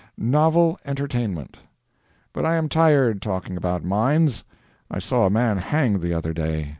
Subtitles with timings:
[0.17, 1.59] NOVEL ENTERTAINMENT
[2.33, 4.43] But I am tired talking about mines.
[4.89, 6.69] I saw a man hanged the other day.